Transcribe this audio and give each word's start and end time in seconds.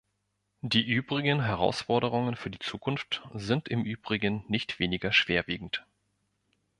Die 0.61 0.81
übrigen 0.83 1.43
Herausforderungen 1.43 2.35
für 2.35 2.49
die 2.49 2.57
Zukunft 2.57 3.21
sind 3.35 3.69
im 3.69 3.83
übrigen 3.85 4.43
nicht 4.47 4.79
weniger 4.79 5.13
schwerwiegend. 5.13 5.85